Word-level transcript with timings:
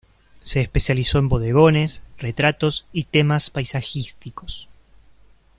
Se 0.39 0.61
especializó 0.61 1.19
en 1.19 1.29
bodegones, 1.29 2.01
retratos 2.17 2.87
y 2.91 3.03
temas 3.03 3.51
paisajísticos. 3.51 4.67